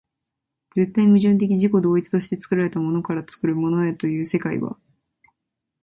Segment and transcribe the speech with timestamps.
[0.71, 4.75] 絶対矛盾的自己同一として作られたものから作るものへという世界は、